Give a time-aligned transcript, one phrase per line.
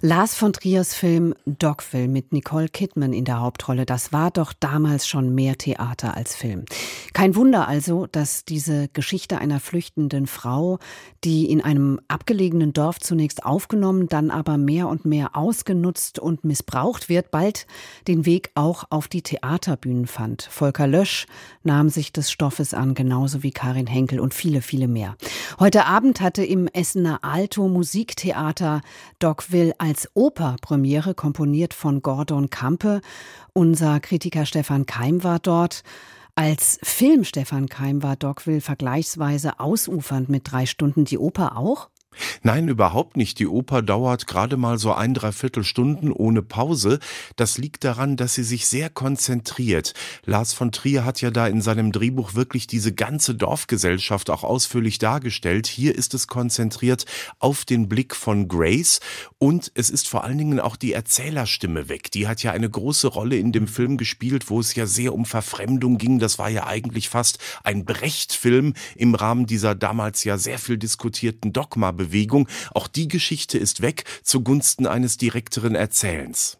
[0.00, 5.06] Lars von Triers Film Dogville mit Nicole Kidman in der Hauptrolle, das war doch damals
[5.06, 6.64] schon mehr Theater als Film.
[7.12, 10.78] Kein Wunder also, dass diese Geschichte einer flüchtenden Frau,
[11.22, 17.08] die in einem abgelegenen Dorf zunächst aufgenommen, dann aber mehr und mehr ausgenutzt und missbraucht
[17.08, 17.66] wird, bald
[18.08, 20.42] den Weg auch auf die Theaterbühnen fand.
[20.42, 21.26] Volker Lösch
[21.62, 25.16] nahm sich des Stoffes an, genauso wie Karin Henkel und viele, viele mehr.
[25.60, 28.80] Heute Abend hatte im Essener Alto Musiktheater
[29.18, 33.00] Dogville als als Operpremiere komponiert von Gordon Kampe.
[33.52, 35.84] Unser Kritiker Stefan Keim war dort.
[36.34, 41.04] Als Film Stefan Keim war Dogville vergleichsweise ausufernd mit drei Stunden.
[41.04, 41.90] Die Oper auch?
[42.42, 43.38] Nein, überhaupt nicht.
[43.38, 46.98] Die Oper dauert gerade mal so ein, dreiviertel Stunden ohne Pause.
[47.36, 49.94] Das liegt daran, dass sie sich sehr konzentriert.
[50.24, 54.98] Lars von Trier hat ja da in seinem Drehbuch wirklich diese ganze Dorfgesellschaft auch ausführlich
[54.98, 55.66] dargestellt.
[55.66, 57.06] Hier ist es konzentriert
[57.38, 59.00] auf den Blick von Grace
[59.38, 62.10] und es ist vor allen Dingen auch die Erzählerstimme weg.
[62.12, 65.24] Die hat ja eine große Rolle in dem Film gespielt, wo es ja sehr um
[65.24, 66.18] Verfremdung ging.
[66.18, 71.52] Das war ja eigentlich fast ein Brecht-Film im Rahmen dieser damals ja sehr viel diskutierten
[71.52, 72.48] Dogma Bewegung.
[72.72, 76.58] Auch die Geschichte ist weg zugunsten eines direkteren Erzählens.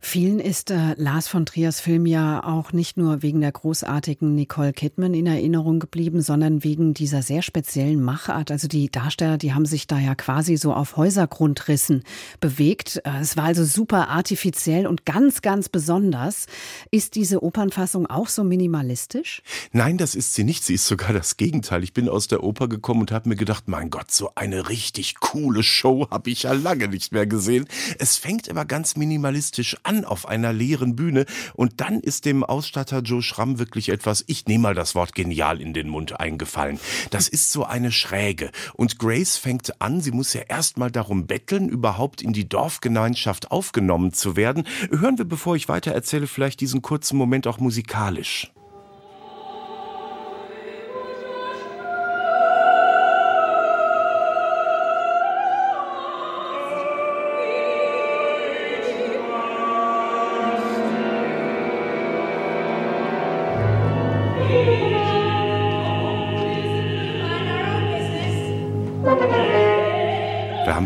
[0.00, 4.72] Vielen ist äh, Lars von Triers Film ja auch nicht nur wegen der großartigen Nicole
[4.72, 8.52] Kidman in Erinnerung geblieben, sondern wegen dieser sehr speziellen Machart.
[8.52, 12.04] Also die Darsteller, die haben sich da ja quasi so auf Häusergrundrissen
[12.40, 13.02] bewegt.
[13.04, 16.46] Äh, es war also super artifiziell und ganz, ganz besonders.
[16.92, 19.42] Ist diese Opernfassung auch so minimalistisch?
[19.72, 20.62] Nein, das ist sie nicht.
[20.62, 21.82] Sie ist sogar das Gegenteil.
[21.82, 25.16] Ich bin aus der Oper gekommen und habe mir gedacht, mein Gott, so eine richtig
[25.18, 27.66] coole Show habe ich ja lange nicht mehr gesehen.
[27.98, 32.44] Es fängt immer ganz minimalistisch an an auf einer leeren Bühne und dann ist dem
[32.44, 36.78] Ausstatter Joe Schramm wirklich etwas, ich nehme mal das Wort genial in den Mund eingefallen.
[37.10, 41.68] Das ist so eine Schräge und Grace fängt an, sie muss ja erstmal darum betteln,
[41.68, 44.64] überhaupt in die Dorfgemeinschaft aufgenommen zu werden.
[44.90, 48.52] Hören wir, bevor ich weiter erzähle, vielleicht diesen kurzen Moment auch musikalisch.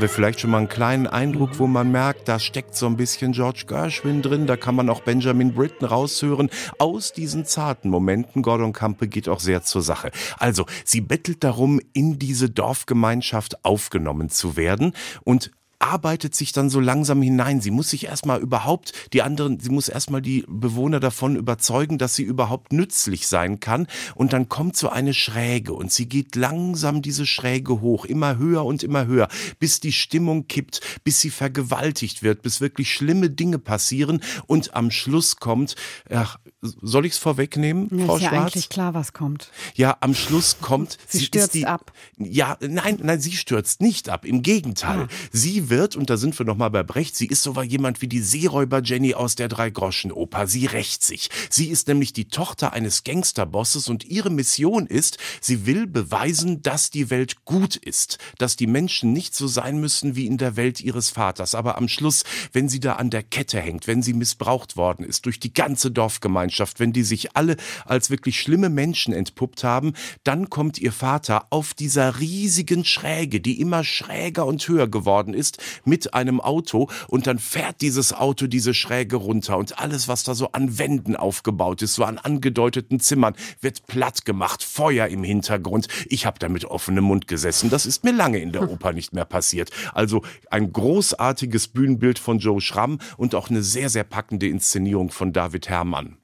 [0.01, 3.33] Wir vielleicht schon mal einen kleinen Eindruck, wo man merkt, da steckt so ein bisschen
[3.33, 6.51] George Gershwin drin, da kann man auch Benjamin Britten raushören.
[6.79, 10.11] Aus diesen zarten Momenten, Gordon Campe geht auch sehr zur Sache.
[10.39, 14.93] Also, sie bettelt darum, in diese Dorfgemeinschaft aufgenommen zu werden
[15.25, 15.51] und
[15.83, 17.61] arbeitet sich dann so langsam hinein.
[17.61, 22.15] Sie muss sich erstmal überhaupt die anderen, sie muss erstmal die Bewohner davon überzeugen, dass
[22.15, 23.87] sie überhaupt nützlich sein kann.
[24.15, 28.65] Und dann kommt so eine Schräge und sie geht langsam diese Schräge hoch, immer höher
[28.65, 29.29] und immer höher,
[29.59, 34.91] bis die Stimmung kippt, bis sie vergewaltigt wird, bis wirklich schlimme Dinge passieren und am
[34.91, 35.75] Schluss kommt,
[36.11, 38.33] ach, soll ich es vorwegnehmen, ja, Frau ist Schwarz?
[38.33, 39.51] ja eigentlich klar, was kommt.
[39.75, 41.93] Ja, am Schluss kommt, sie, sie stürzt die, ab.
[42.19, 44.25] Ja, nein, nein, sie stürzt nicht ab.
[44.25, 45.09] Im Gegenteil, ah.
[45.33, 48.21] sie wird, und da sind wir nochmal bei Brecht, sie ist so jemand wie die
[48.21, 50.47] Seeräuber Jenny aus der Drei-Groschen-Oper.
[50.47, 51.31] Sie rächt sich.
[51.49, 56.91] Sie ist nämlich die Tochter eines Gangsterbosses und ihre Mission ist, sie will beweisen, dass
[56.91, 60.83] die Welt gut ist, dass die Menschen nicht so sein müssen wie in der Welt
[60.83, 61.55] ihres Vaters.
[61.55, 65.25] Aber am Schluss, wenn sie da an der Kette hängt, wenn sie missbraucht worden ist
[65.25, 67.57] durch die ganze Dorfgemeinschaft, wenn die sich alle
[67.87, 73.59] als wirklich schlimme Menschen entpuppt haben, dann kommt ihr Vater auf dieser riesigen Schräge, die
[73.59, 78.75] immer schräger und höher geworden ist, mit einem Auto und dann fährt dieses Auto diese
[78.75, 83.35] Schräge runter und alles, was da so an Wänden aufgebaut ist, so an angedeuteten Zimmern,
[83.61, 85.89] wird platt gemacht, Feuer im Hintergrund.
[86.09, 87.71] Ich habe da mit offenem Mund gesessen.
[87.71, 89.71] Das ist mir lange in der Oper nicht mehr passiert.
[89.93, 95.33] Also ein großartiges Bühnenbild von Joe Schramm und auch eine sehr, sehr packende Inszenierung von
[95.33, 96.17] David Herrmann.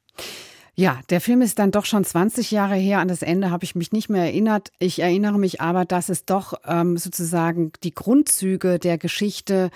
[0.79, 3.01] Ja, der Film ist dann doch schon 20 Jahre her.
[3.01, 4.71] An das Ende habe ich mich nicht mehr erinnert.
[4.79, 9.71] Ich erinnere mich aber, dass es doch ähm, sozusagen die Grundzüge der Geschichte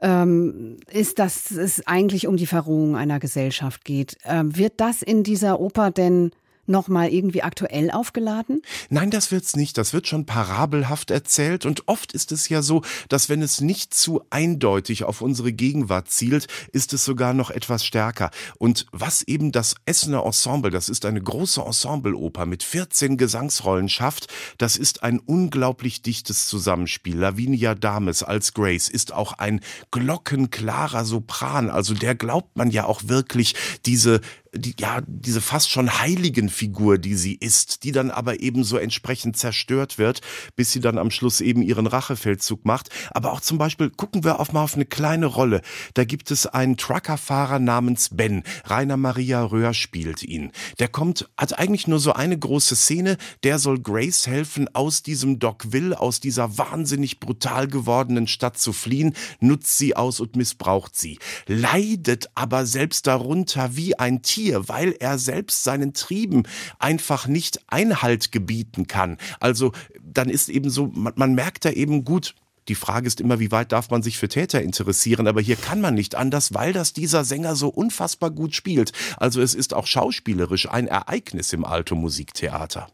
[0.00, 4.16] ähm, ist, dass es eigentlich um die Verrohung einer Gesellschaft geht.
[4.24, 6.30] Ähm, wird das in dieser Oper denn
[6.66, 8.62] nochmal irgendwie aktuell aufgeladen?
[8.88, 9.78] Nein, das wird's nicht.
[9.78, 11.66] Das wird schon parabelhaft erzählt.
[11.66, 16.10] Und oft ist es ja so, dass wenn es nicht zu eindeutig auf unsere Gegenwart
[16.10, 18.30] zielt, ist es sogar noch etwas stärker.
[18.58, 24.28] Und was eben das Essener Ensemble, das ist eine große Ensembleoper mit 14 Gesangsrollen schafft,
[24.58, 27.16] das ist ein unglaublich dichtes Zusammenspiel.
[27.16, 31.70] Lavinia Dames als Grace ist auch ein glockenklarer Sopran.
[31.70, 33.54] Also der glaubt man ja auch wirklich
[33.86, 34.20] diese
[34.54, 38.76] die, ja, diese fast schon heiligen Figur, die sie ist, die dann aber eben so
[38.76, 40.20] entsprechend zerstört wird,
[40.56, 42.88] bis sie dann am Schluss eben ihren Rachefeldzug macht.
[43.10, 45.60] Aber auch zum Beispiel gucken wir auf mal auf eine kleine Rolle.
[45.94, 48.42] Da gibt es einen Truckerfahrer namens Ben.
[48.64, 50.52] Rainer Maria Röhr spielt ihn.
[50.78, 53.16] Der kommt, hat eigentlich nur so eine große Szene.
[53.42, 59.14] Der soll Grace helfen, aus diesem Dogville, aus dieser wahnsinnig brutal gewordenen Stadt zu fliehen,
[59.40, 61.18] nutzt sie aus und missbraucht sie.
[61.46, 66.44] Leidet aber selbst darunter wie ein Tier, weil er selbst seinen Trieben
[66.78, 69.18] einfach nicht Einhalt gebieten kann.
[69.40, 72.34] Also dann ist eben so, man, man merkt da eben gut,
[72.68, 75.28] die Frage ist immer, wie weit darf man sich für Täter interessieren?
[75.28, 78.92] Aber hier kann man nicht anders, weil das dieser Sänger so unfassbar gut spielt.
[79.18, 82.88] Also es ist auch schauspielerisch ein Ereignis im Alto-Musiktheater.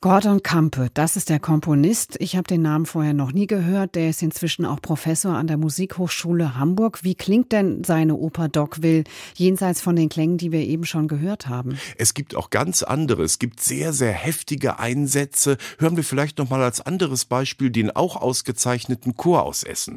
[0.00, 2.18] Gordon Kampe, das ist der Komponist.
[2.20, 3.96] Ich habe den Namen vorher noch nie gehört.
[3.96, 7.02] Der ist inzwischen auch Professor an der Musikhochschule Hamburg.
[7.02, 9.02] Wie klingt denn seine Oper Dogville
[9.34, 11.78] jenseits von den Klängen, die wir eben schon gehört haben?
[11.96, 13.24] Es gibt auch ganz andere.
[13.24, 15.56] Es gibt sehr, sehr heftige Einsätze.
[15.80, 19.96] Hören wir vielleicht noch mal als anderes Beispiel den auch ausgezeichneten Chor aus Essen.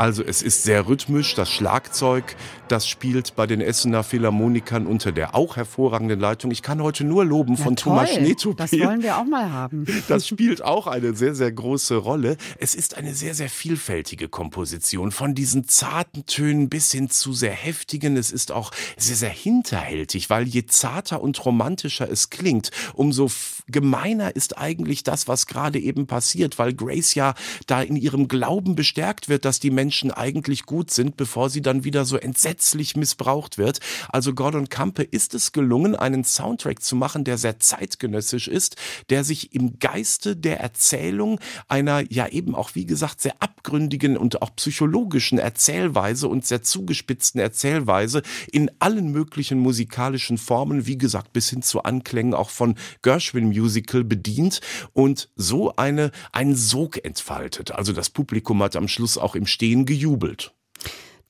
[0.00, 1.34] Also es ist sehr rhythmisch.
[1.34, 2.34] Das Schlagzeug,
[2.68, 6.50] das spielt bei den Essener Philharmonikern unter der auch hervorragenden Leitung.
[6.50, 7.92] Ich kann heute nur loben ja, von toll.
[7.96, 8.56] Thomas Schneetopil.
[8.56, 9.84] Das wollen wir auch mal haben.
[10.08, 12.38] Das spielt auch eine sehr, sehr große Rolle.
[12.58, 15.12] Es ist eine sehr, sehr vielfältige Komposition.
[15.12, 18.16] Von diesen zarten Tönen bis hin zu sehr heftigen.
[18.16, 23.30] Es ist auch sehr, sehr hinterhältig, weil je zarter und romantischer es klingt, umso
[23.66, 27.34] gemeiner ist eigentlich das, was gerade eben passiert, weil Grace ja
[27.66, 31.62] da in ihrem Glauben bestärkt wird, dass die Menschen Menschen eigentlich gut sind, bevor sie
[31.62, 33.80] dann wieder so entsetzlich missbraucht wird.
[34.08, 38.76] Also Gordon Campe ist es gelungen, einen Soundtrack zu machen, der sehr zeitgenössisch ist,
[39.08, 44.42] der sich im Geiste der Erzählung einer ja eben auch wie gesagt sehr abgründigen und
[44.42, 48.22] auch psychologischen Erzählweise und sehr zugespitzten Erzählweise
[48.52, 54.04] in allen möglichen musikalischen Formen, wie gesagt bis hin zu Anklängen auch von Gershwin Musical
[54.04, 54.60] bedient
[54.92, 57.72] und so eine einen Sog entfaltet.
[57.72, 60.54] Also das Publikum hat am Schluss auch im Stehen Berlin gejubelt.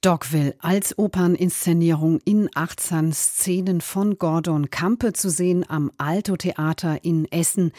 [0.02, 7.30] Dogville als Operninszenierung in 18 Szenen von Gordon Kampe zu sehen am Alto Theater in
[7.30, 7.72] Essen.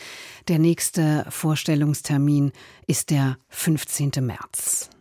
[0.47, 2.51] Der nächste Vorstellungstermin
[2.85, 4.11] ist der 15.
[4.21, 4.91] März.